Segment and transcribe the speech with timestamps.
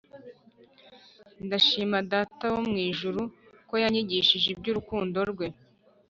[1.45, 3.21] ndashima data wo mu ijuru
[3.69, 5.47] ko yanyigishishe iby’ urukundo rwe